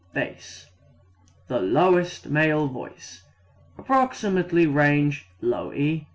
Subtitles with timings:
[0.15, 0.65] Bass
[1.47, 3.23] the lowest male voice.
[3.77, 6.07] Approximate range E e'.